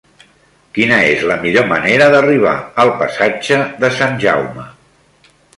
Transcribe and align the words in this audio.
Quina 0.77 0.95
és 1.09 1.25
la 1.31 1.35
millor 1.43 1.67
manera 1.73 2.07
d'arribar 2.17 2.55
al 2.85 2.95
passatge 3.05 3.63
de 3.85 3.95
Sant 4.03 4.21
Jaume? 4.25 4.71